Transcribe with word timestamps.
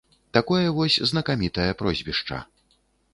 Такое 0.35 0.61
вось 0.77 0.95
знакамітае 1.11 1.67
прозвішча. 1.83 2.41